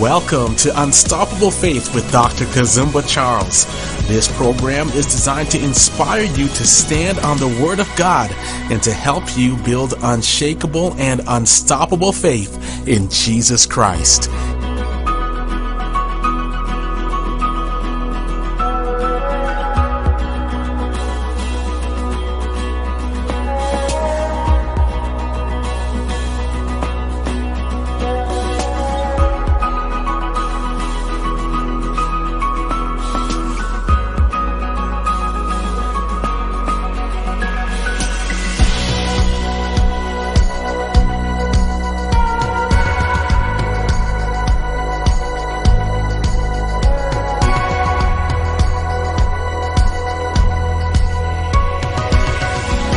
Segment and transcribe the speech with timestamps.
[0.00, 2.46] Welcome to Unstoppable Faith with Dr.
[2.46, 3.66] Kazumba Charles.
[4.08, 8.30] This program is designed to inspire you to stand on the Word of God
[8.72, 14.30] and to help you build unshakable and unstoppable faith in Jesus Christ.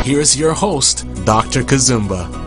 [0.04, 1.62] Here's your host, Dr.
[1.62, 2.43] Kazumba.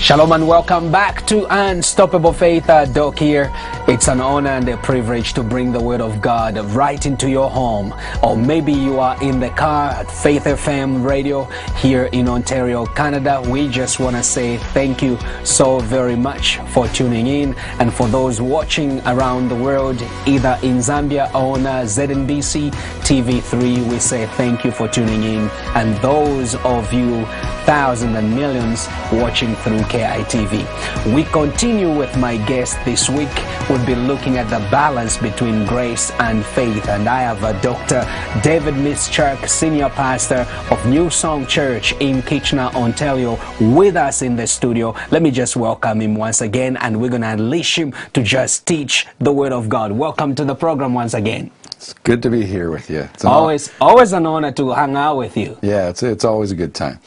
[0.00, 2.68] Shalom and welcome back to Unstoppable Faith.
[2.68, 3.50] Uh, Doc here.
[3.88, 7.48] It's an honor and a privilege to bring the Word of God right into your
[7.48, 7.94] home.
[8.22, 11.44] Or maybe you are in the car at Faith FM radio
[11.76, 13.42] here in Ontario, Canada.
[13.46, 17.54] We just want to say thank you so very much for tuning in.
[17.78, 22.72] And for those watching around the world, either in Zambia or on uh, ZNBC
[23.04, 25.48] TV3, we say thank you for tuning in.
[25.74, 27.24] And those of you,
[27.64, 31.14] thousands and millions watching through KITV.
[31.14, 33.34] We continue with my guest this week.
[33.68, 36.88] We'll be looking at the balance between grace and faith.
[36.88, 38.06] And I have a Dr.
[38.42, 44.46] David Mischak, Senior Pastor of New Song Church in Kitchener, Ontario, with us in the
[44.46, 44.94] studio.
[45.10, 48.66] Let me just welcome him once again, and we're going to unleash him to just
[48.66, 49.92] teach the Word of God.
[49.92, 51.50] Welcome to the program once again.
[51.84, 53.00] It's good to be here with you.
[53.12, 55.58] It's always always an honor to hang out with you.
[55.60, 56.98] Yeah, it's it's always a good time.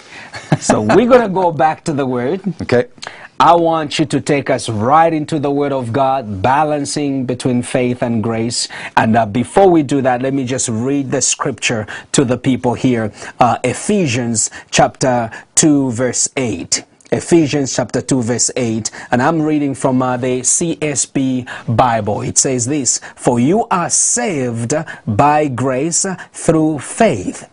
[0.60, 2.42] so we're gonna go back to the word.
[2.62, 2.86] Okay.
[3.40, 8.02] I want you to take us right into the Word of God, balancing between faith
[8.02, 8.68] and grace.
[8.96, 12.74] And uh, before we do that, let me just read the scripture to the people
[12.74, 13.14] here.
[13.40, 16.84] Uh, Ephesians chapter 2, verse 8.
[17.12, 22.22] Ephesians chapter 2 verse 8 and I'm reading from uh, the CSB Bible.
[22.22, 24.74] It says this, for you are saved
[25.06, 27.50] by grace through faith.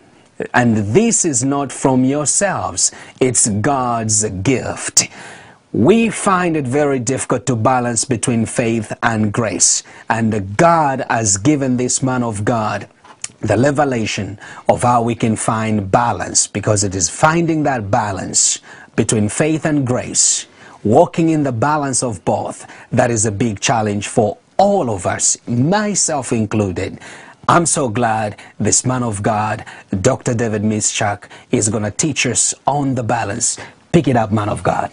[0.53, 2.91] And this is not from yourselves.
[3.21, 5.09] It's God's gift.
[5.73, 9.85] We find it very difficult to balance between faith and grace.
[10.09, 12.89] And God has given this man of God
[13.41, 14.39] the revelation
[14.71, 18.59] of how we can find balance because it is finding that balance
[18.97, 20.47] between faith and grace,
[20.83, 25.37] walking in the balance of both, that is a big challenge for all of us,
[25.49, 26.99] myself included.
[27.49, 29.65] I'm so glad this man of God,
[30.01, 30.35] Dr.
[30.35, 33.59] David Mischak, is going to teach us on the balance.
[33.93, 34.93] Pick it up, man of God.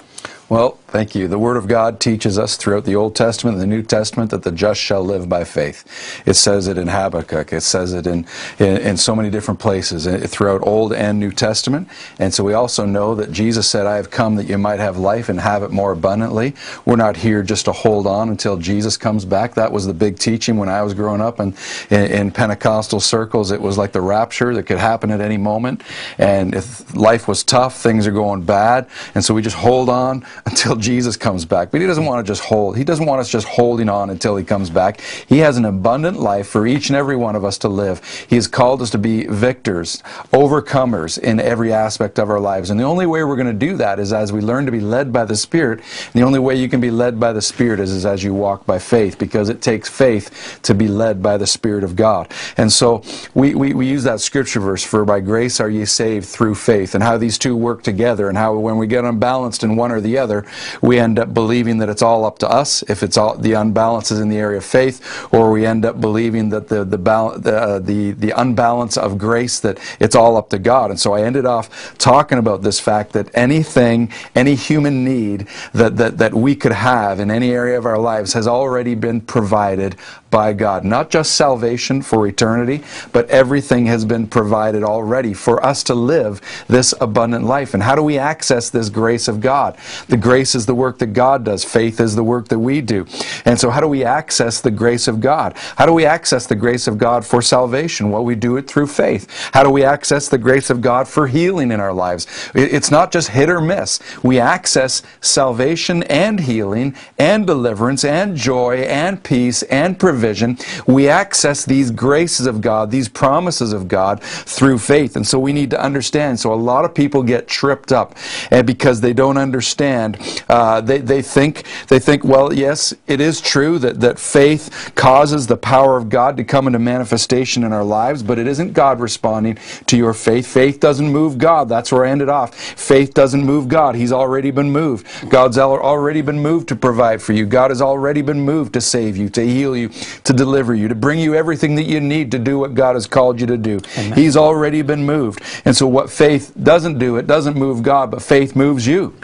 [0.49, 1.29] Well, thank you.
[1.29, 4.43] The Word of God teaches us throughout the Old Testament and the New Testament that
[4.43, 5.85] the just shall live by faith.
[6.25, 7.53] It says it in Habakkuk.
[7.53, 8.25] It says it in,
[8.59, 11.87] in, in, so many different places eh, throughout Old and New Testament.
[12.19, 14.97] And so we also know that Jesus said, I have come that you might have
[14.97, 16.55] life and have it more abundantly.
[16.85, 19.53] We're not here just to hold on until Jesus comes back.
[19.55, 21.55] That was the big teaching when I was growing up and
[21.89, 23.51] in, in Pentecostal circles.
[23.51, 25.83] It was like the rapture that could happen at any moment.
[26.17, 28.89] And if life was tough, things are going bad.
[29.15, 31.71] And so we just hold on until Jesus comes back.
[31.71, 32.77] But he doesn't want to just hold.
[32.77, 35.01] He doesn't want us just holding on until he comes back.
[35.27, 38.03] He has an abundant life for each and every one of us to live.
[38.29, 40.01] He has called us to be victors,
[40.33, 42.69] overcomers in every aspect of our lives.
[42.69, 44.79] And the only way we're going to do that is as we learn to be
[44.79, 45.79] led by the Spirit.
[45.79, 48.33] And the only way you can be led by the Spirit is, is as you
[48.33, 52.31] walk by faith, because it takes faith to be led by the Spirit of God.
[52.57, 53.03] And so
[53.33, 56.95] we, we, we use that scripture verse for by grace are ye saved through faith,
[56.95, 60.01] and how these two work together, and how when we get unbalanced in one or
[60.01, 60.45] the other,
[60.81, 64.11] we end up believing that it's all up to us if it's all the unbalance
[64.11, 67.55] is in the area of faith, or we end up believing that the the the,
[67.55, 70.91] uh, the the unbalance of grace that it's all up to God.
[70.91, 75.97] And so I ended off talking about this fact that anything, any human need that
[75.97, 79.95] that that we could have in any area of our lives has already been provided
[80.31, 80.83] by God.
[80.85, 86.41] Not just salvation for eternity, but everything has been provided already for us to live
[86.67, 87.73] this abundant life.
[87.73, 89.77] And how do we access this grace of God?
[90.07, 91.63] The grace is the work that God does.
[91.63, 93.05] Faith is the work that we do.
[93.45, 95.55] And so how do we access the grace of God?
[95.77, 98.09] How do we access the grace of God for salvation?
[98.09, 99.49] Well, we do it through faith.
[99.53, 102.27] How do we access the grace of God for healing in our lives?
[102.55, 103.99] It's not just hit or miss.
[104.23, 111.65] We access salvation and healing and deliverance and joy and peace and provision we access
[111.65, 115.15] these graces of God, these promises of God through faith.
[115.15, 116.39] And so we need to understand.
[116.39, 118.15] So a lot of people get tripped up
[118.49, 123.39] and because they don't understand Uh, they, they think they think well yes it is
[123.39, 127.85] true that, that faith causes the power of God to come into manifestation in our
[127.85, 129.57] lives, but it isn't God responding
[129.87, 130.45] to your faith.
[130.45, 131.69] Faith doesn't move God.
[131.69, 132.53] That's where I ended off.
[132.53, 133.95] Faith doesn't move God.
[133.95, 135.07] He's already been moved.
[135.29, 137.45] God's already been moved to provide for you.
[137.45, 139.89] God has already been moved to save you, to heal you,
[140.23, 143.07] to deliver you, to bring you everything that you need to do what God has
[143.07, 143.79] called you to do.
[143.97, 144.17] Amen.
[144.17, 145.41] He's already been moved.
[145.63, 149.15] And so what faith doesn't do, it doesn't move God, but faith moves you.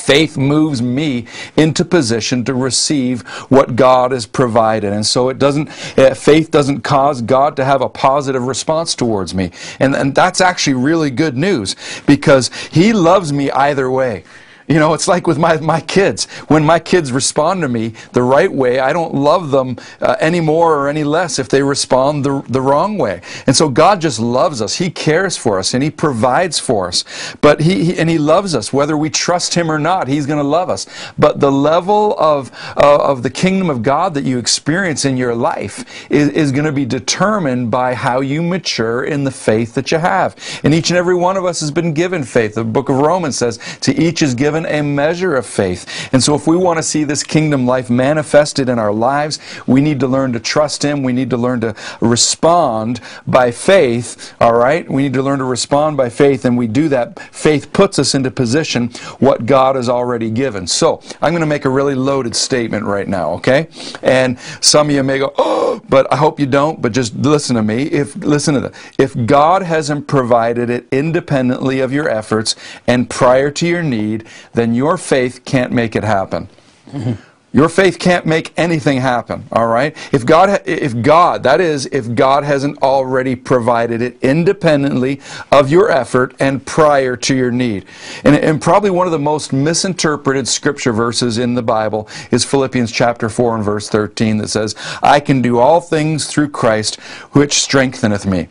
[0.00, 1.26] Faith moves me
[1.56, 4.92] into position to receive what God has provided.
[4.92, 5.68] And so it doesn't,
[5.98, 9.50] uh, faith doesn't cause God to have a positive response towards me.
[9.78, 11.76] And, and that's actually really good news
[12.06, 14.24] because He loves me either way.
[14.70, 16.26] You know, it's like with my, my kids.
[16.48, 20.40] When my kids respond to me the right way, I don't love them uh, any
[20.40, 23.20] more or any less if they respond the, the wrong way.
[23.48, 24.76] And so God just loves us.
[24.76, 27.04] He cares for us and He provides for us.
[27.40, 28.72] But He, he and He loves us.
[28.72, 30.86] Whether we trust Him or not, He's going to love us.
[31.18, 35.34] But the level of, uh, of the kingdom of God that you experience in your
[35.34, 39.90] life is, is going to be determined by how you mature in the faith that
[39.90, 40.36] you have.
[40.62, 42.54] And each and every one of us has been given faith.
[42.54, 46.08] The book of Romans says, to each is given given a measure of faith.
[46.12, 49.80] And so if we want to see this kingdom life manifested in our lives, we
[49.80, 51.02] need to learn to trust Him.
[51.02, 54.88] We need to learn to respond by faith, all right?
[54.90, 57.18] We need to learn to respond by faith, and we do that.
[57.34, 60.66] Faith puts us into position what God has already given.
[60.66, 63.68] So I'm going to make a really loaded statement right now, okay?
[64.02, 67.56] And some of you may go, oh, but I hope you don't, but just listen
[67.56, 67.84] to me.
[67.84, 68.74] If listen to that.
[68.98, 72.54] If God hasn't provided it independently of your efforts
[72.86, 76.48] and prior to your need, then your faith can't make it happen.
[76.90, 77.12] Mm-hmm.
[77.52, 79.96] Your faith can't make anything happen, all right?
[80.12, 85.20] If God, if God, that is, if God hasn't already provided it independently
[85.50, 87.86] of your effort and prior to your need.
[88.22, 92.92] And, and probably one of the most misinterpreted scripture verses in the Bible is Philippians
[92.92, 97.00] chapter 4 and verse 13 that says, I can do all things through Christ
[97.32, 98.46] which strengtheneth me.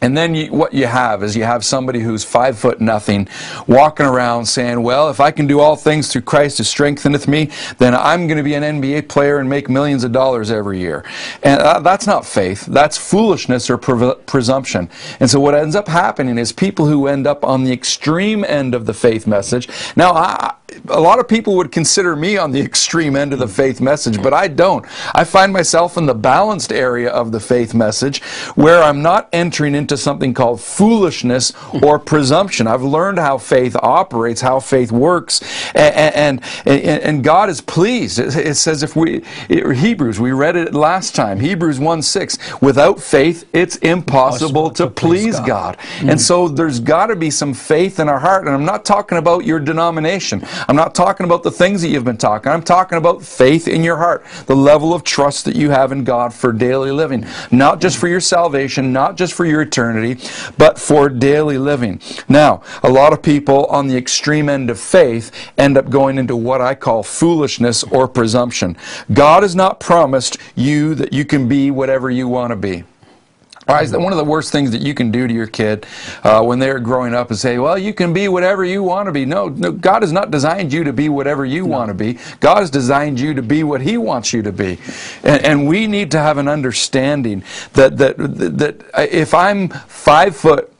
[0.00, 3.28] And then you, what you have is you have somebody who's five foot nothing
[3.66, 7.50] walking around saying, Well, if I can do all things through Christ who strengtheneth me,
[7.78, 11.04] then I'm going to be an NBA player and make millions of dollars every year.
[11.42, 12.64] And uh, that's not faith.
[12.66, 14.88] That's foolishness or pre- presumption.
[15.18, 18.74] And so what ends up happening is people who end up on the extreme end
[18.74, 19.68] of the faith message.
[19.96, 20.54] Now, I,
[20.88, 24.22] a lot of people would consider me on the extreme end of the faith message,
[24.22, 24.84] but I don't.
[25.14, 28.22] I find myself in the balanced area of the faith message
[28.54, 32.66] where I'm not entering into something called foolishness or presumption.
[32.66, 35.40] I've learned how faith operates, how faith works,
[35.74, 38.18] and, and, and God is pleased.
[38.18, 43.48] It says if we, Hebrews, we read it last time, Hebrews 1 6, without faith,
[43.52, 45.46] it's impossible, impossible to, to, please God.
[45.46, 45.78] God.
[45.78, 46.10] Mm-hmm.
[46.10, 48.46] And so there's got to be some faith in our heart.
[48.46, 52.04] And I'm not talking about your denomination, I'm not talking about the things that you've
[52.04, 52.50] been talking.
[52.50, 56.04] I'm talking about faith in your heart, the level of trust that you have in
[56.04, 60.18] God for daily living, not just for your salvation, not just for your eternity
[60.56, 62.00] but for daily living.
[62.28, 66.36] Now, a lot of people on the extreme end of faith end up going into
[66.36, 68.76] what I call foolishness or presumption.
[69.12, 72.84] God has not promised you that you can be whatever you want to be.
[73.68, 75.84] Right, one of the worst things that you can do to your kid
[76.24, 79.12] uh, when they're growing up is say, "Well, you can be whatever you want to
[79.12, 81.76] be." No, no, God has not designed you to be whatever you no.
[81.76, 82.18] want to be.
[82.40, 84.78] God has designed you to be what He wants you to be,
[85.22, 87.44] and, and we need to have an understanding
[87.74, 88.82] that that that
[89.12, 90.72] if I'm five foot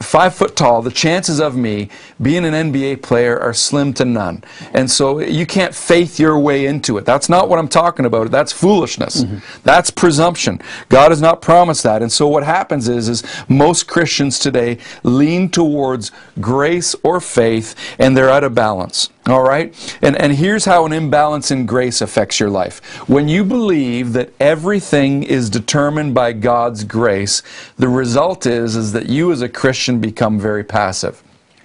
[0.00, 1.90] five foot tall, the chances of me
[2.20, 4.44] being an NBA player are slim to none.
[4.72, 7.04] And so you can't faith your way into it.
[7.04, 8.30] That's not what I'm talking about.
[8.30, 9.24] That's foolishness.
[9.24, 9.38] Mm-hmm.
[9.64, 10.60] That's presumption.
[10.88, 12.02] God has not promised that.
[12.02, 18.16] And so what happens is, is most Christians today lean towards grace or faith and
[18.16, 19.10] they're out of balance.
[19.26, 19.74] All right?
[20.02, 22.80] And, and here's how an imbalance in grace affects your life.
[23.08, 27.42] When you believe that everything is determined by God's grace,
[27.78, 31.22] the result is, is that you as a Christian become very passive.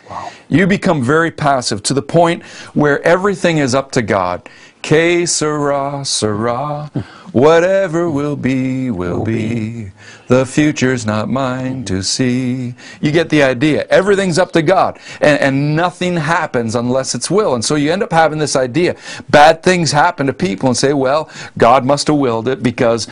[0.10, 0.32] Wow.
[0.48, 4.50] You become very passive to the point where everything is up to God.
[4.82, 6.90] Que sera, sera.
[7.32, 9.92] Whatever will be, will be.
[10.28, 12.74] The future's not mine to see.
[13.02, 13.86] You get the idea.
[13.90, 14.98] Everything's up to God.
[15.22, 17.54] And, and, nothing happens unless it's will.
[17.56, 18.96] And so you end up having this idea.
[19.30, 23.08] Bad things happen to people and say, well, God must have willed it because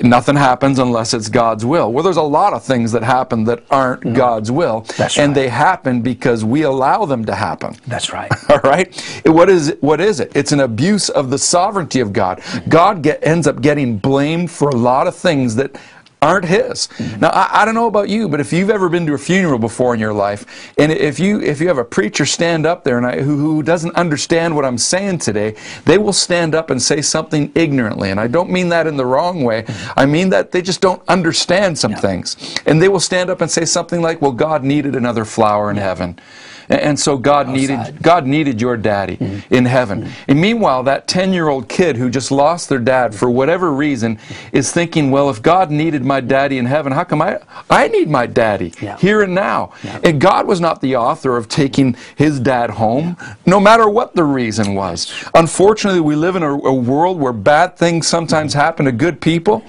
[0.00, 1.92] nothing happens unless it's God's will.
[1.92, 4.14] Well, there's a lot of things that happen that aren't no.
[4.14, 4.80] God's will.
[4.96, 5.34] That's and right.
[5.34, 7.76] they happen because we allow them to happen.
[7.86, 8.30] That's right.
[8.50, 8.94] All right?
[9.24, 10.32] What is, it, what is it?
[10.34, 12.40] It's an abuse of the sovereignty of God.
[12.40, 12.68] Mm.
[12.68, 15.78] God get, ends up getting blamed for a lot of things that
[16.26, 16.88] aren't his.
[16.88, 17.20] Mm-hmm.
[17.20, 19.58] Now, I, I don't know about you, but if you've ever been to a funeral
[19.58, 22.98] before in your life, and if you if you have a preacher stand up there
[22.98, 25.54] and I, who, who doesn't understand what I'm saying today,
[25.84, 29.06] they will stand up and say something ignorantly, and I don't mean that in the
[29.06, 29.64] wrong way.
[29.96, 33.50] I mean that they just don't understand some things, and they will stand up and
[33.50, 36.18] say something like, "Well, God needed another flower in heaven."
[36.68, 39.18] And- so God needed God needed your daddy
[39.50, 40.10] in heaven.
[40.28, 44.18] And meanwhile, that 10-year-old kid who just lost their dad for whatever reason
[44.52, 47.38] is thinking, well, if God needed my daddy in heaven, how come I
[47.70, 48.96] I need my daddy Yeah.
[48.98, 49.70] here and now?
[50.02, 54.24] And God was not the author of taking his dad home, no matter what the
[54.24, 55.12] reason was.
[55.34, 59.62] Unfortunately, we live in a, a world where bad things sometimes happen to good people.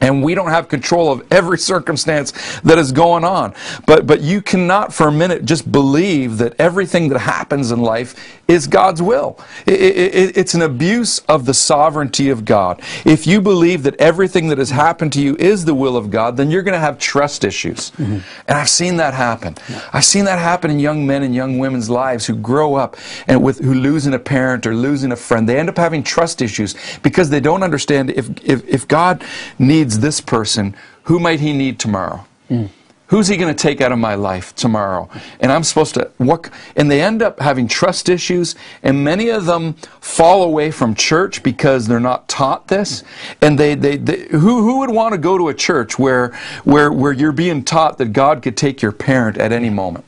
[0.00, 3.54] And we don't have control of every circumstance that is going on.
[3.86, 8.39] But, but you cannot for a minute just believe that everything that happens in life
[8.50, 9.38] is God's will.
[9.66, 12.82] It's an abuse of the sovereignty of God.
[13.04, 16.36] If you believe that everything that has happened to you is the will of God,
[16.36, 17.90] then you're going to have trust issues.
[17.92, 18.18] Mm-hmm.
[18.48, 19.56] And I've seen that happen.
[19.92, 22.96] I've seen that happen in young men and young women's lives who grow up
[23.28, 25.48] and with who losing a parent or losing a friend.
[25.48, 29.22] They end up having trust issues because they don't understand if, if, if God
[29.58, 32.26] needs this person, who might he need tomorrow?
[32.48, 32.66] Hmm.
[33.10, 35.10] Who's he going to take out of my life tomorrow?
[35.40, 36.48] And I'm supposed to what?
[36.76, 41.42] And they end up having trust issues, and many of them fall away from church
[41.42, 43.02] because they're not taught this.
[43.42, 46.28] And they, they, they who, who would want to go to a church where,
[46.62, 50.04] where, where you're being taught that God could take your parent at any moment?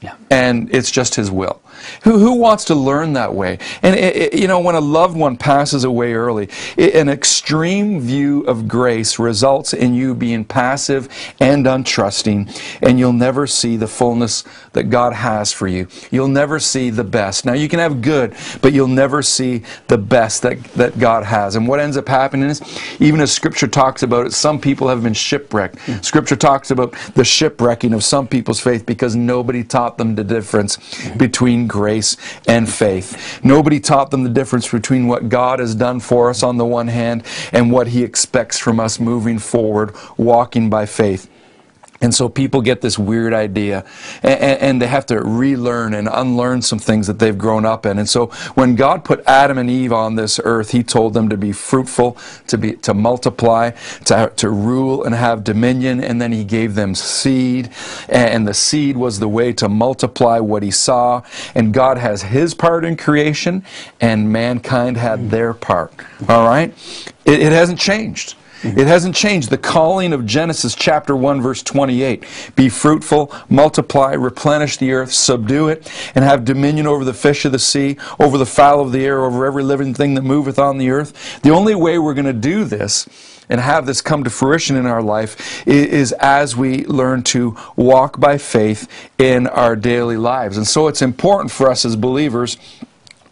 [0.00, 0.16] Yeah.
[0.30, 1.60] and it's just his will.
[2.04, 3.58] Who, who wants to learn that way?
[3.82, 8.00] And it, it- you know, when a loved one passes away early, i an extreme
[8.00, 11.08] view of grace results in you being passive
[11.40, 12.48] and untrusting,
[12.82, 15.88] and you'll never see the fullness that God has for you.
[16.10, 17.44] You'll never see the best.
[17.44, 21.56] Now, you can have good, but you'll never see the best that, that God has.
[21.56, 22.60] And what ends up happening is,
[23.00, 25.78] even as Scripture talks about it, some people have been shipwrecked.
[26.04, 30.78] Scripture talks about the shipwrecking of some people's faith because nobody taught them the difference
[31.16, 33.40] between grace and faith.
[33.44, 36.88] Nobody taught them the difference between what God has done for us on the one
[36.88, 37.22] hand
[37.52, 41.30] and what He expects from us moving forward, walking by faith.
[42.02, 43.84] And so people get this weird idea,
[44.22, 47.98] and, and they have to relearn and unlearn some things that they've grown up in.
[47.98, 51.36] And so when God put Adam and Eve on this earth, He told them to
[51.36, 52.16] be fruitful,
[52.46, 53.72] to be to multiply,
[54.06, 57.68] to, to rule and have dominion, and then He gave them seed,
[58.08, 61.22] and the seed was the way to multiply what He saw.
[61.54, 63.62] And God has His part in creation,
[64.00, 65.92] and mankind had their part.
[66.30, 66.72] All right,
[67.26, 68.36] it, it hasn't changed.
[68.62, 69.48] It hasn't changed.
[69.50, 72.24] The calling of Genesis chapter 1 verse 28.
[72.56, 77.52] Be fruitful, multiply, replenish the earth, subdue it, and have dominion over the fish of
[77.52, 80.78] the sea, over the fowl of the air, over every living thing that moveth on
[80.78, 81.40] the earth.
[81.42, 83.08] The only way we're going to do this
[83.48, 88.20] and have this come to fruition in our life is as we learn to walk
[88.20, 88.88] by faith
[89.18, 90.56] in our daily lives.
[90.56, 92.58] And so it's important for us as believers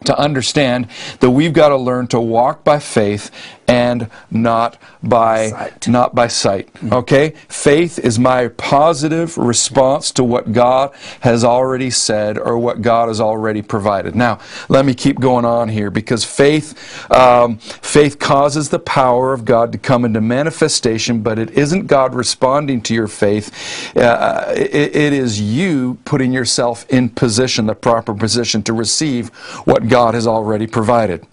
[0.04, 0.88] to understand
[1.20, 3.30] that we've got to learn to walk by faith
[3.68, 5.88] and not by Sight.
[5.88, 6.70] not by sight.
[6.90, 7.34] Okay?
[7.48, 13.20] Faith is my positive response to what god has already said or what god has
[13.20, 14.16] already provided.
[14.16, 19.44] Now let me keep going on here because faith um, faith causes the power of
[19.44, 23.96] god to come into manifestation but it isn't god responding to your faith.
[23.96, 29.28] Uh, it, it is you putting yourself in position the proper position to receive
[29.66, 31.26] what god has already provided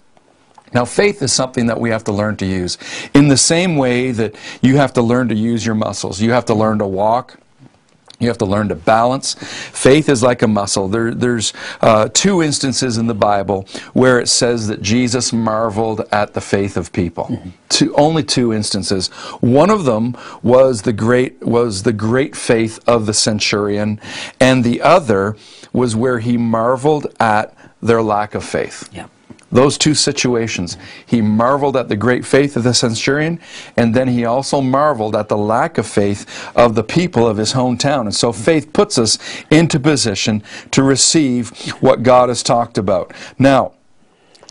[0.76, 2.76] now, faith is something that we have to learn to use.
[3.14, 6.44] In the same way that you have to learn to use your muscles, you have
[6.44, 7.38] to learn to walk.
[8.18, 9.34] You have to learn to balance.
[9.34, 10.88] Faith is like a muscle.
[10.88, 16.34] There, there's uh, two instances in the Bible where it says that Jesus marveled at
[16.34, 17.26] the faith of people.
[17.70, 19.08] Two, only two instances.
[19.40, 23.98] One of them was the great was the great faith of the centurion,
[24.40, 25.36] and the other
[25.72, 28.90] was where he marveled at their lack of faith.
[28.92, 29.08] Yeah.
[29.56, 30.76] Those two situations.
[31.06, 33.40] He marveled at the great faith of the centurion,
[33.74, 37.54] and then he also marveled at the lack of faith of the people of his
[37.54, 38.02] hometown.
[38.02, 39.18] And so faith puts us
[39.50, 41.48] into position to receive
[41.80, 43.14] what God has talked about.
[43.38, 43.72] Now,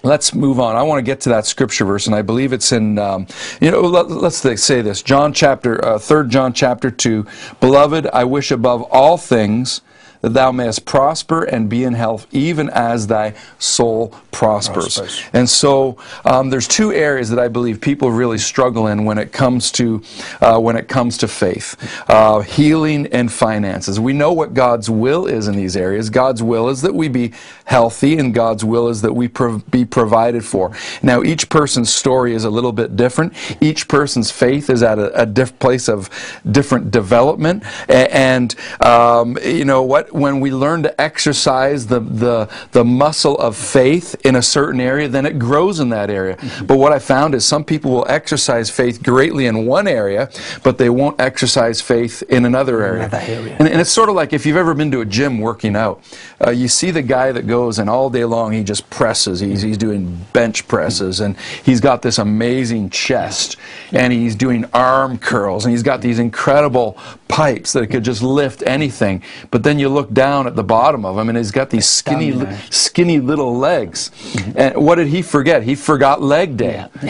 [0.04, 0.76] Let's move on.
[0.76, 3.26] I want to get to that scripture verse, and I believe it's in, um,
[3.60, 5.02] you know, let, us say this.
[5.02, 7.26] John chapter, uh, 3 John chapter 2.
[7.60, 9.82] Beloved, I wish above all things
[10.26, 14.96] that thou mayest prosper and be in health, even as thy soul prospers.
[14.96, 15.22] Prospers.
[15.34, 19.32] And so um, there's two areas that I believe people really struggle in when it
[19.32, 20.02] comes to
[20.42, 21.76] uh, when it comes to faith:
[22.10, 24.00] uh, healing and finances.
[24.00, 26.10] We know what God's will is in these areas.
[26.10, 27.32] God's will is that we be
[27.66, 30.72] healthy, and God's will is that we prov- be provided for.
[31.04, 33.34] Now, each person's story is a little bit different.
[33.62, 36.10] Each person's faith is at a, a diff- place of
[36.50, 40.15] different development, A- and um, you know what?
[40.16, 45.08] When we learn to exercise the the the muscle of faith in a certain area,
[45.08, 46.38] then it grows in that area.
[46.66, 50.30] But what I found is some people will exercise faith greatly in one area,
[50.64, 53.06] but they won't exercise faith in another area.
[53.06, 53.56] Another area.
[53.60, 56.02] And, and it's sort of like if you've ever been to a gym working out,
[56.46, 59.40] uh, you see the guy that goes and all day long he just presses.
[59.40, 63.58] He's, he's doing bench presses and he's got this amazing chest
[63.92, 68.64] and he's doing arm curls and he's got these incredible pipes that could just lift
[68.66, 69.22] anything.
[69.52, 72.32] But then you look down at the bottom of him and he's got these skinny,
[72.32, 74.12] li- skinny little legs.
[74.56, 75.64] And what did he forget?
[75.64, 76.88] He forgot leg day.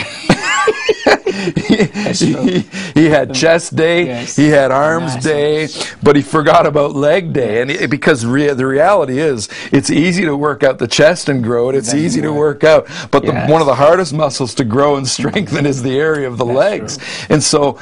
[2.13, 2.59] he,
[2.93, 4.35] he had chest day, Yes.
[4.35, 5.67] he had arms day,
[6.01, 7.61] but he forgot about leg day.
[7.61, 11.43] And it, because rea- the reality is, it's easy to work out the chest and
[11.43, 11.75] grow it.
[11.75, 14.95] It's Then easy to work out, but the, one of the hardest muscles to grow
[14.95, 16.97] and strengthen is the area of the legs.
[17.29, 17.79] And so.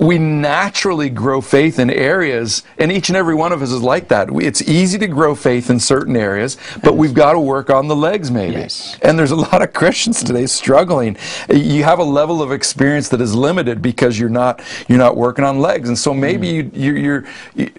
[0.00, 4.08] We naturally grow faith in areas, and each and every one of us is like
[4.08, 4.30] that.
[4.30, 7.86] We, it's easy to grow faith in certain areas, but we've got to work on
[7.86, 8.54] the legs, maybe.
[8.54, 8.98] Yes.
[9.02, 11.16] And there's a lot of Christians today struggling.
[11.48, 15.44] You have a level of experience that is limited because you're not you're not working
[15.44, 16.74] on legs, and so maybe mm.
[16.74, 17.24] you, you you're.
[17.54, 17.70] You,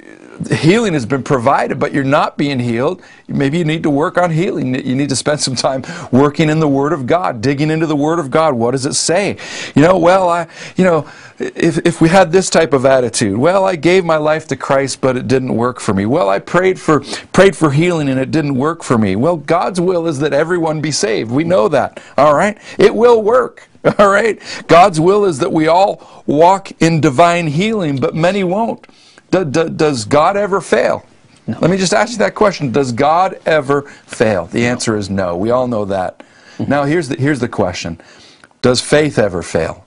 [0.49, 3.01] Healing has been provided, but you're not being healed.
[3.27, 4.73] Maybe you need to work on healing.
[4.73, 7.95] You need to spend some time working in the Word of God, digging into the
[7.95, 8.53] Word of God.
[8.53, 9.37] What does it say?
[9.75, 13.65] You know, well, I, you know, if, if we had this type of attitude, well,
[13.65, 16.05] I gave my life to Christ, but it didn't work for me.
[16.05, 17.01] Well, I prayed for
[17.33, 19.15] prayed for healing and it didn't work for me.
[19.15, 21.31] Well, God's will is that everyone be saved.
[21.31, 22.01] We know that.
[22.17, 23.67] All right, it will work.
[23.97, 28.85] All right, God's will is that we all walk in divine healing, but many won't.
[29.31, 31.05] Do- do- does God ever fail?
[31.47, 32.71] Let me just ask you that question.
[32.71, 34.45] Does God ever fail?
[34.45, 35.35] The answer is no.
[35.35, 36.19] We all know that.
[36.57, 36.69] Mm-hmm.
[36.69, 37.99] Now here's the here's the question.
[38.61, 39.85] Does faith ever fail?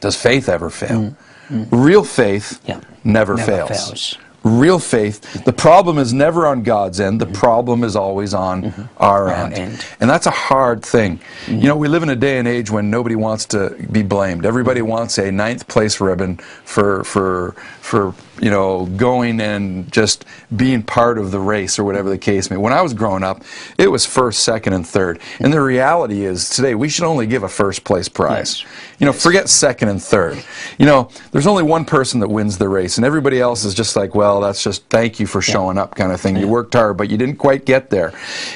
[0.00, 1.14] Does faith ever fail?
[1.50, 1.74] Mm-hmm.
[1.74, 2.80] Real faith Yeah.
[3.04, 3.68] never, Never fails.
[3.68, 4.18] fails.
[4.42, 5.20] Real faith.
[5.22, 5.44] Mm-hmm.
[5.44, 7.20] The problem is never on God's end.
[7.20, 9.54] The problem is always on our, end.
[9.54, 9.84] end.
[10.00, 11.20] And that's a hard thing.
[11.48, 14.46] You know, we live in a day and age when nobody wants to be blamed.
[14.46, 20.82] Everybody wants a ninth place ribbon for for for you know going and just being
[20.82, 22.56] part of the race or whatever the case may.
[22.56, 22.62] be.
[22.62, 23.42] When I was growing up,
[23.78, 25.20] it was first, second, and third.
[25.40, 28.62] And the reality is today we should only give a first place prize.
[28.62, 28.72] Yes.
[28.98, 30.42] You know, forget second and third.
[30.78, 33.96] You know, there's only one person that wins the race, and everybody else is just
[33.96, 36.36] like, well, that's just thank you for showing up kind of thing.
[36.36, 38.12] You worked hard, but you didn't quite get there.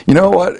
[0.06, 0.56] You know what?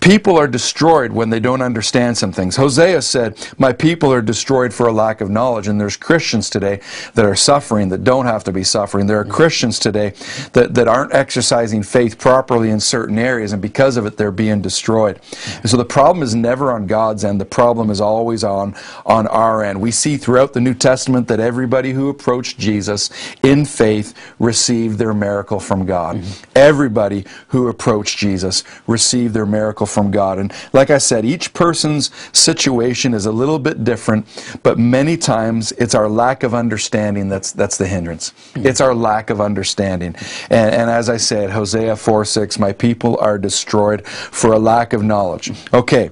[0.00, 2.56] People are destroyed when they don't understand some things.
[2.56, 5.66] Hosea said, My people are destroyed for a lack of knowledge.
[5.66, 6.80] And there's Christians today
[7.14, 9.06] that are suffering that don't have to be suffering.
[9.06, 9.32] There are mm-hmm.
[9.32, 10.14] Christians today
[10.52, 14.62] that, that aren't exercising faith properly in certain areas, and because of it, they're being
[14.62, 15.20] destroyed.
[15.20, 15.60] Mm-hmm.
[15.62, 19.26] And so the problem is never on God's end, the problem is always on, on
[19.26, 19.80] our end.
[19.80, 23.10] We see throughout the New Testament that everybody who approached Jesus
[23.42, 26.16] in faith received their miracle from God.
[26.16, 26.50] Mm-hmm.
[26.54, 30.38] Everybody who approached Jesus received their miracle from God.
[30.38, 34.26] And like I said, each person's situation is a little bit different,
[34.62, 38.30] but many times it's our lack of understanding that's that's the hindrance.
[38.54, 38.66] Hmm.
[38.66, 40.14] It's our lack of understanding.
[40.50, 44.92] And, and as I said, Hosea 4 6, my people are destroyed for a lack
[44.92, 45.52] of knowledge.
[45.74, 46.10] Okay,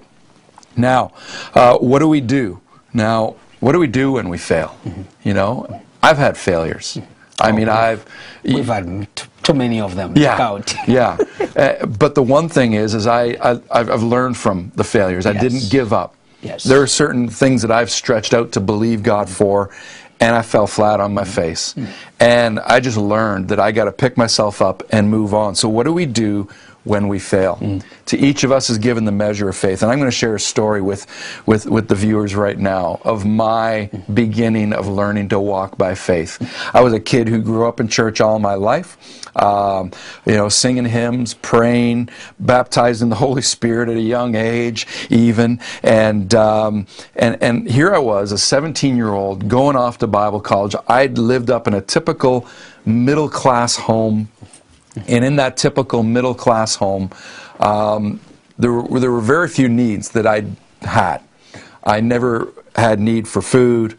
[0.77, 1.13] now,
[1.55, 2.61] uh, what do we do?
[2.93, 4.77] Now, what do we do when we fail?
[4.85, 5.03] Mm-hmm.
[5.25, 6.99] You know, I've had failures.
[6.99, 7.13] Mm-hmm.
[7.39, 8.07] I mean, oh, I've
[8.45, 9.09] We've had
[9.47, 10.13] too many of them.
[10.17, 10.75] yeah, Out.
[10.89, 11.17] yeah.
[11.57, 15.27] Uh, but the one thing is, is I, I I've, I've learned from the failures.
[15.27, 15.43] I Yes.
[15.43, 16.15] didn't give up.
[16.43, 16.65] Yes.
[16.65, 19.31] There are certain things that I've stretched out to believe God mm.
[19.31, 19.71] for,
[20.21, 21.29] and I fell flat on my mm.
[21.29, 21.75] face.
[21.75, 21.89] Mm.
[22.21, 25.55] And I just learned that I got to pick myself up and move on.
[25.55, 26.49] So what do we do
[26.87, 27.59] when we fail?
[28.07, 29.83] To each of us is given the measure of faith.
[29.83, 31.07] And I'm going to share a story with,
[31.45, 36.39] with, with the viewers right now of my beginning of learning to walk by faith.
[36.73, 38.97] I was a kid who grew up in church all my life.
[39.37, 39.91] Um,
[40.25, 42.09] you know, singing hymns, praying,
[42.41, 47.95] baptized in the Holy Spirit at a young age, even, and um, and and here
[47.95, 50.75] I was, a 17-year-old, going off to Bible college.
[50.89, 52.49] I'd lived up in a typical
[52.87, 54.31] middle-class home,
[55.09, 57.11] and in that typical middle-class home,
[57.61, 58.21] um,
[58.59, 60.45] there were, there were very few needs that I
[60.83, 61.19] had.
[61.85, 63.99] I never had need for food.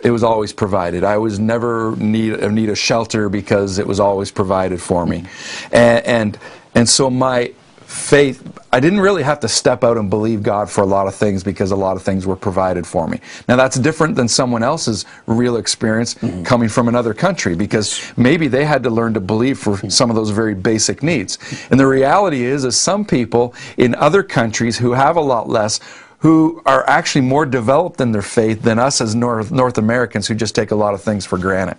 [0.00, 1.02] it was always provided.
[1.04, 5.24] I was never need need a shelter because it was always provided for me,
[5.72, 6.38] and and,
[6.74, 7.52] and so my
[7.98, 11.14] faith I didn't really have to step out and believe God for a lot of
[11.14, 13.20] things because a lot of things were provided for me.
[13.48, 16.42] Now that's different than someone else's real experience mm-hmm.
[16.42, 19.88] coming from another country because maybe they had to learn to believe for mm-hmm.
[19.88, 21.38] some of those very basic needs.
[21.70, 25.80] And the reality is is some people in other countries who have a lot less
[26.18, 30.34] who are actually more developed in their faith than us as North, North Americans who
[30.34, 31.78] just take a lot of things for granted.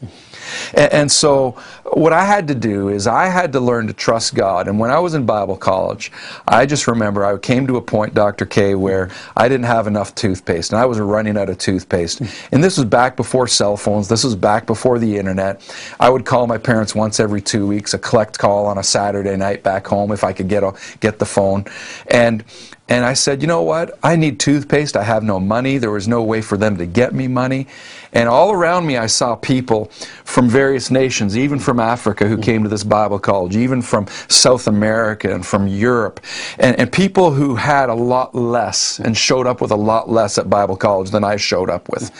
[0.73, 1.51] And, and, so,
[1.93, 4.67] what I had to do is I had to learn to trust God.
[4.67, 6.11] And when I was in Bible college,
[6.47, 8.45] I just remember I came to a point, Dr.
[8.45, 12.21] K, where I didn't have enough toothpaste, and I was running out of toothpaste.
[12.51, 14.07] And this was back before cell phones.
[14.07, 15.61] This was back before the internet.
[15.99, 19.35] I would call my parents once every two weeks, a collect call on a Saturday
[19.35, 21.65] night back home if I could get a, get the phone.
[22.07, 22.43] And
[22.89, 23.97] and I said, you know what?
[24.01, 24.97] I need toothpaste.
[24.97, 25.77] I have no money.
[25.77, 27.67] There was no way for them to get me money.
[28.11, 29.85] And all around me, I saw people
[30.25, 34.65] from various nations, even from Africa, who came to this Bible college, even from South
[34.67, 36.19] America and from Europe,
[36.57, 40.39] and, and people who had a lot less and showed up with a lot less
[40.39, 42.11] at Bible college than I showed up with,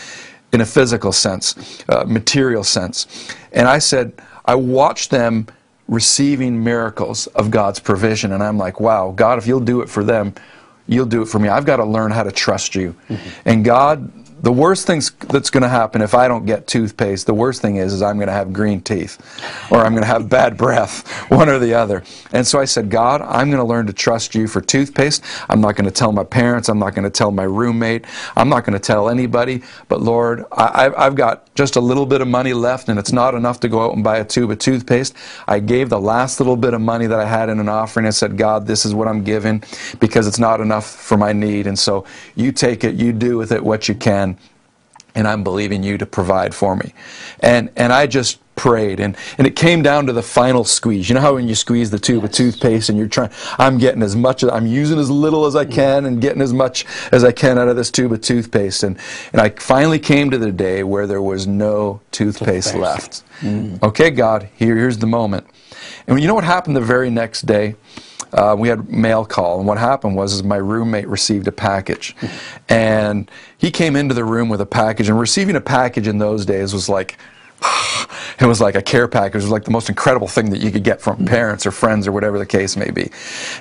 [0.53, 3.33] in a physical sense, uh, material sense.
[3.51, 4.13] And I said,
[4.45, 5.47] I watched them
[5.87, 10.03] receiving miracles of God's provision, and I'm like, wow, God, if you'll do it for
[10.03, 10.35] them,
[10.89, 11.47] you'll do it for me.
[11.47, 12.95] I've got to learn how to trust you.
[13.07, 13.29] Mm-hmm.
[13.45, 17.33] And God the worst thing that's going to happen if I don't get toothpaste, the
[17.33, 19.17] worst thing is, is I'm going to have green teeth
[19.71, 22.03] or I'm going to have bad breath, one or the other.
[22.31, 25.23] And so I said, God, I'm going to learn to trust you for toothpaste.
[25.49, 26.69] I'm not going to tell my parents.
[26.69, 28.05] I'm not going to tell my roommate.
[28.37, 29.61] I'm not going to tell anybody.
[29.87, 33.35] But Lord, I, I've got just a little bit of money left and it's not
[33.35, 35.15] enough to go out and buy a tube of toothpaste.
[35.47, 38.11] I gave the last little bit of money that I had in an offering I
[38.11, 39.63] said, God, this is what I'm giving
[39.99, 41.67] because it's not enough for my need.
[41.67, 44.28] And so you take it, you do with it what you can
[45.15, 46.93] and I'm believing you to provide for me.
[47.39, 51.07] And, and I just prayed and, and it came down to the final squeeze.
[51.07, 54.03] You know how when you squeeze the tube of toothpaste and you're trying, I'm getting
[54.03, 57.31] as much, I'm using as little as I can and getting as much as I
[57.31, 58.83] can out of this tube of toothpaste.
[58.83, 58.97] And,
[59.31, 62.75] and I finally came to the day where there was no toothpaste, toothpaste.
[62.75, 63.23] left.
[63.39, 63.81] Mm.
[63.81, 65.47] Okay, God, here, here's the moment.
[66.05, 67.75] And you know what happened the very next day?
[68.33, 72.15] Uh, we had mail call, and what happened was is my roommate received a package,
[72.67, 76.45] and he came into the room with a package, and receiving a package in those
[76.45, 77.17] days was like.
[78.41, 79.41] It was like a care package.
[79.41, 82.07] It was like the most incredible thing that you could get from parents or friends
[82.07, 83.11] or whatever the case may be.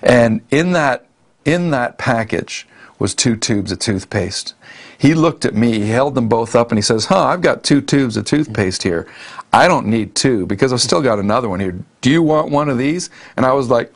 [0.04, 1.08] And in that
[1.44, 4.54] in that package was two tubes of toothpaste.
[4.96, 7.62] He looked at me, he held them both up, and he says, Huh, I've got
[7.62, 9.06] two tubes of toothpaste here.
[9.52, 11.78] I don't need two because I've still got another one here.
[12.00, 13.08] Do you want one of these?
[13.36, 13.92] And I was like,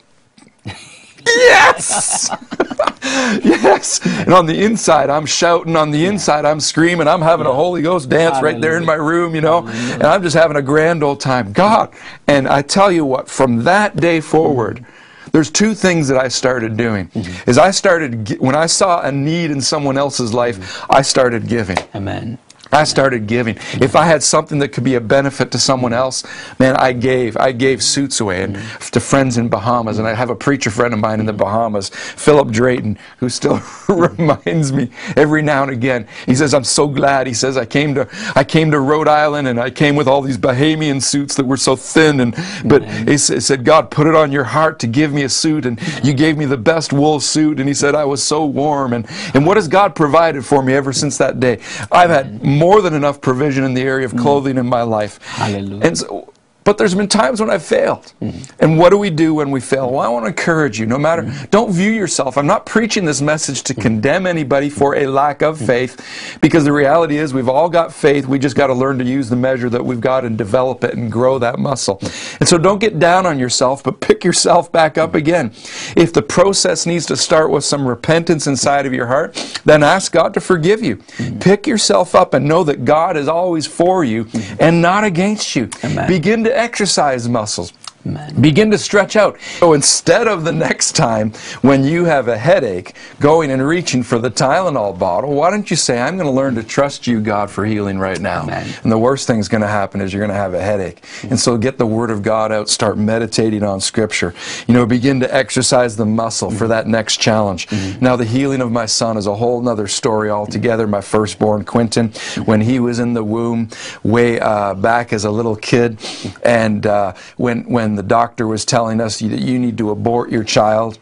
[1.25, 2.29] yes!
[3.43, 3.99] yes!
[4.05, 5.75] And on the inside, I'm shouting.
[5.75, 6.09] On the yeah.
[6.09, 7.07] inside, I'm screaming.
[7.07, 7.51] I'm having yeah.
[7.51, 8.53] a Holy Ghost dance Hallelujah.
[8.53, 9.93] right there in my room, you know, Hallelujah.
[9.95, 11.53] and I'm just having a grand old time.
[11.53, 11.93] God!
[12.27, 14.85] And I tell you what, from that day forward,
[15.31, 17.07] there's two things that I started doing.
[17.09, 17.49] Mm-hmm.
[17.49, 20.91] Is I started when I saw a need in someone else's life, mm-hmm.
[20.91, 21.77] I started giving.
[21.95, 22.37] Amen.
[22.73, 23.55] I started giving.
[23.73, 26.23] If I had something that could be a benefit to someone else,
[26.59, 27.37] man, I gave.
[27.37, 28.89] I gave suits away and mm-hmm.
[28.89, 29.99] to friends in Bahamas.
[29.99, 31.43] And I have a preacher friend of mine in the mm-hmm.
[31.43, 34.21] Bahamas, Philip Drayton, who still mm-hmm.
[34.21, 36.07] reminds me every now and again.
[36.25, 39.47] He says, "I'm so glad." He says, "I came to I came to Rhode Island
[39.47, 42.67] and I came with all these Bahamian suits that were so thin." And mm-hmm.
[42.67, 45.79] but he said, "God put it on your heart to give me a suit, and
[46.03, 49.07] you gave me the best wool suit." And he said, "I was so warm." And
[49.33, 51.59] and what has God provided for me ever since that day?
[51.91, 54.61] I've had more than enough provision in the area of clothing mm.
[54.61, 55.13] in my life.
[55.23, 55.85] Hallelujah.
[55.85, 58.13] And so, but there's been times when I've failed.
[58.21, 58.55] Mm-hmm.
[58.59, 59.91] And what do we do when we fail?
[59.91, 61.45] Well, I want to encourage you, no matter, mm-hmm.
[61.45, 62.37] don't view yourself.
[62.37, 63.81] I'm not preaching this message to mm-hmm.
[63.81, 65.65] condemn anybody for a lack of mm-hmm.
[65.65, 68.27] faith, because the reality is we've all got faith.
[68.27, 70.93] We just got to learn to use the measure that we've got and develop it
[70.95, 71.99] and grow that muscle.
[72.39, 75.51] And so don't get down on yourself, but pick yourself back up again.
[75.95, 80.11] If the process needs to start with some repentance inside of your heart, then ask
[80.11, 80.97] God to forgive you.
[80.97, 81.39] Mm-hmm.
[81.39, 84.55] Pick yourself up and know that God is always for you mm-hmm.
[84.59, 85.69] and not against you.
[85.83, 86.07] Amen.
[86.07, 87.73] Begin to exercise muscles.
[88.05, 88.41] Amen.
[88.41, 89.39] Begin to stretch out.
[89.59, 94.19] So instead of the next time when you have a headache going and reaching for
[94.19, 97.49] the Tylenol bottle, why don't you say, I'm going to learn to trust you, God,
[97.49, 98.43] for healing right now.
[98.43, 98.73] Amen.
[98.83, 101.03] And the worst thing is going to happen is you're going to have a headache.
[101.23, 104.33] And so get the Word of God out, start meditating on Scripture.
[104.67, 107.67] You know, begin to exercise the muscle for that next challenge.
[107.67, 108.03] Mm-hmm.
[108.03, 110.87] Now, the healing of my son is a whole other story altogether.
[110.87, 112.09] My firstborn, Quentin,
[112.45, 113.69] when he was in the womb
[114.03, 115.99] way uh, back as a little kid,
[116.43, 120.43] and uh, when, when the doctor was telling us that you need to abort your
[120.43, 120.99] child.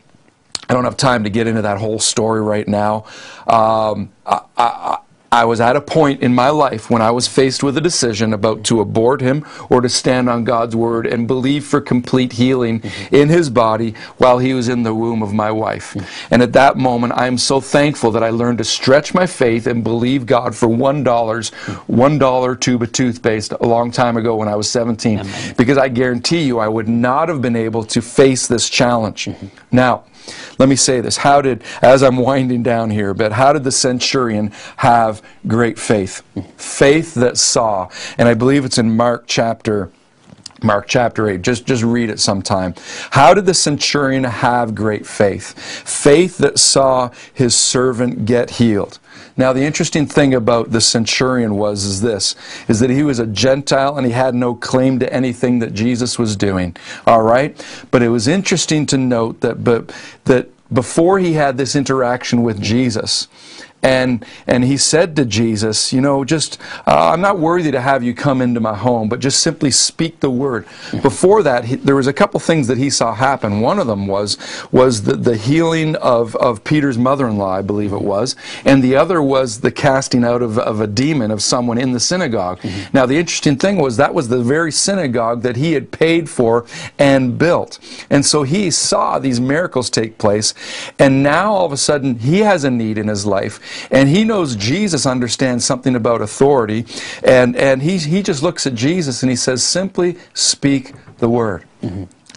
[0.70, 3.06] I don't have time to get into that whole story right now.
[3.48, 4.98] Um, I, I,
[5.34, 8.34] I was at a point in my life when I was faced with a decision
[8.34, 12.84] about to abort him or to stand on God's word and believe for complete healing
[13.14, 15.96] in his body while he was in the womb of my wife.
[16.32, 19.68] And at that moment, I am so thankful that I learned to stretch my faith
[19.68, 21.52] and believe God for one dollars,
[21.88, 25.20] one dollar tube of toothpaste a long time ago when I was 17.
[25.20, 25.56] Amen.
[25.58, 29.30] Because I guarantee you, I would not have been able to face this challenge.
[29.72, 30.04] Now,
[30.58, 31.18] let me say this.
[31.18, 36.22] How did, as I'm winding down here but how did the centurion have great faith?
[36.58, 39.92] Faith that saw, and I believe it's in Mark chapter.
[40.64, 41.42] Mark chapter 8.
[41.42, 42.76] Just, just read it sometime.
[43.10, 45.58] How did the centurion have great faith?
[45.58, 49.00] Faith that saw his servant get healed.
[49.42, 52.36] Now, the interesting thing about the centurion was is this,
[52.68, 56.20] is that he was a Gentile and he had no claim to anything that Jesus
[56.20, 56.78] was doing.
[57.08, 57.60] All right?
[57.90, 62.62] But it was interesting to note that, but, that before he had this interaction with
[62.62, 63.28] Jesus,
[63.84, 68.04] and and he said to Jesus, you know, just uh, I'm not worthy to have
[68.04, 70.66] you come into my home, but just simply speak the word.
[71.02, 73.62] Before that, he, there was a couple things that he saw happen.
[73.62, 74.38] One of them was
[74.72, 79.22] was the, the healing of, of Peter's mother-in-law, I believe it was, and the other
[79.22, 82.60] was the casting out of, of a demon of someone in the synagogue.
[82.94, 86.66] Now, the interesting thing was that was the very synagogue that he had paid for
[87.00, 90.54] and built, and so he saw these miracles take place,
[91.00, 93.60] and now all of a sudden he has a need in his life
[93.90, 96.86] and he knows Jesus understands something about authority,
[97.24, 101.66] and, and he, he just looks at Jesus and he says, simply speak the word.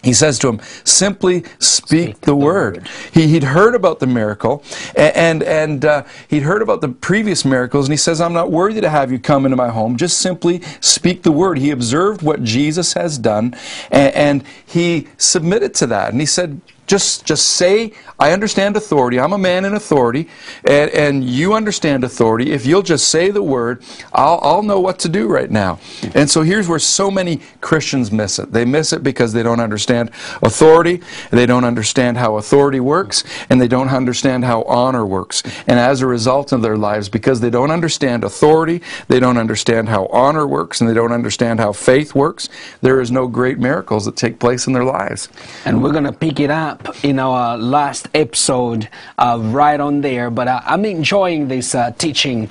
[0.04, 2.86] He says to him, simply speak, the, word.
[3.12, 4.62] He, he'd heard about the miracle,
[4.94, 8.82] and, and uh, he'd heard about the previous miracles, and he says, I'm not worthy
[8.82, 9.96] to have you come into my home.
[9.96, 11.58] Just simply speak the word.
[11.58, 13.56] He observed what Jesus has done,
[13.90, 16.12] and, and he submitted to that.
[16.12, 19.18] And he said, just, just say, I understand authority.
[19.18, 20.28] I'm a man in authority,
[20.64, 22.52] and, and you understand authority.
[22.52, 25.78] If you'll just say the word, I'll, I'll know what to do right now.
[26.14, 28.52] And so here's where so many Christians miss it.
[28.52, 30.10] They miss it because they don't understand
[30.42, 35.42] authority, they don't understand how authority works, and they don't understand how honor works.
[35.66, 39.88] And as a result of their lives, because they don't understand authority, they don't understand
[39.88, 42.48] how honor works, and they don't understand how faith works,
[42.80, 45.28] there is no great miracles that take place in their lives.
[45.64, 50.30] And we're going to pick it up in our last episode, uh, right on there.
[50.30, 52.48] But uh, I'm enjoying this uh, teaching.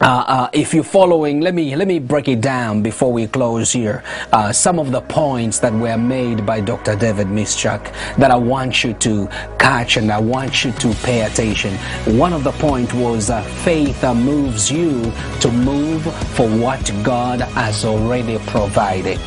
[0.00, 3.70] Uh, uh, if you're following, let me let me break it down before we close
[3.70, 4.02] here.
[4.32, 6.96] Uh, some of the points that were made by Dr.
[6.96, 9.28] David Mischak that I want you to
[9.60, 11.76] catch and I want you to pay attention.
[12.18, 13.30] One of the points was
[13.62, 16.02] faith moves you to move
[16.34, 19.20] for what God has already provided.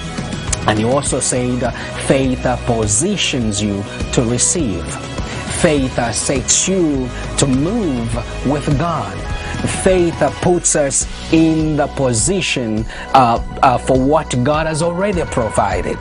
[0.68, 1.72] And he also said
[2.08, 4.86] faith positions you to receive.
[5.62, 8.14] Faith sets you to move
[8.46, 9.16] with God.
[9.84, 15.98] Faith puts us in the position uh, uh, for what God has already provided.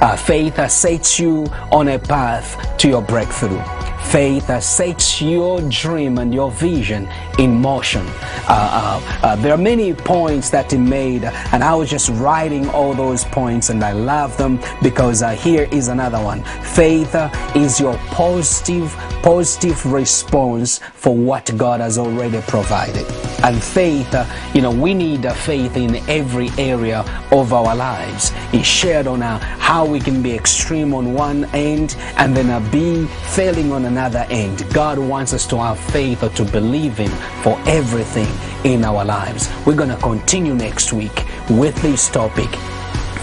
[0.00, 3.83] Uh, faith sets you on a path to your breakthrough.
[4.14, 7.08] Faith uh, sets your dream and your vision
[7.40, 8.06] in motion.
[8.46, 12.68] Uh, uh, uh, there are many points that he made, and I was just writing
[12.68, 16.44] all those points, and I love them because uh, here is another one.
[16.62, 23.10] Faith uh, is your positive, positive response for what God has already provided.
[23.42, 24.24] And faith, uh,
[24.54, 27.00] you know, we need faith in every area
[27.32, 28.30] of our lives.
[28.52, 33.72] He shared on how we can be extreme on one end and then be failing
[33.72, 34.70] on another end.
[34.74, 37.10] God wants us to have faith or to believe Him
[37.42, 38.28] for everything
[38.70, 39.48] in our lives.
[39.64, 42.50] We're going to continue next week with this topic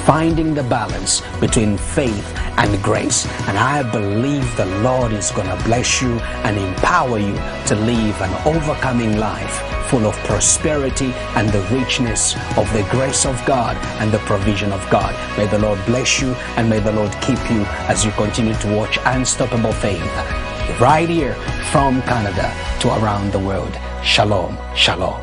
[0.07, 3.27] finding the balance between faith and grace.
[3.47, 6.13] And I believe the Lord is going to bless you
[6.45, 7.35] and empower you
[7.67, 13.39] to live an overcoming life full of prosperity and the richness of the grace of
[13.45, 15.13] God and the provision of God.
[15.37, 18.75] May the Lord bless you and may the Lord keep you as you continue to
[18.75, 21.33] watch Unstoppable Faith right here
[21.71, 23.75] from Canada to around the world.
[24.03, 25.19] Shalom, shalom.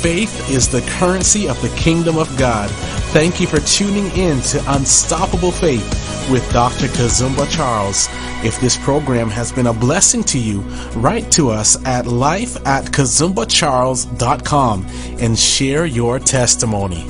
[0.00, 2.70] Faith is the currency of the kingdom of God.
[3.12, 6.86] Thank you for tuning in to Unstoppable Faith with Dr.
[6.86, 8.08] Kazumba Charles.
[8.42, 10.60] If this program has been a blessing to you,
[10.94, 14.86] write to us at life at kazumbacharles.com
[15.20, 17.04] and share your testimony.